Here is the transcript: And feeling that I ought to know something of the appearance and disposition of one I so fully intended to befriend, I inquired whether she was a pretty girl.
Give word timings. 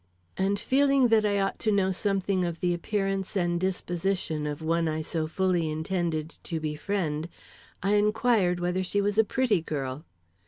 And 0.35 0.59
feeling 0.59 1.09
that 1.09 1.27
I 1.27 1.39
ought 1.39 1.59
to 1.59 1.71
know 1.71 1.91
something 1.91 2.43
of 2.43 2.59
the 2.59 2.73
appearance 2.73 3.37
and 3.37 3.59
disposition 3.61 4.47
of 4.47 4.63
one 4.63 4.87
I 4.87 5.03
so 5.03 5.27
fully 5.27 5.69
intended 5.69 6.39
to 6.45 6.59
befriend, 6.59 7.29
I 7.83 7.93
inquired 7.93 8.59
whether 8.59 8.83
she 8.83 8.99
was 8.99 9.19
a 9.19 9.23
pretty 9.23 9.61
girl. 9.61 10.03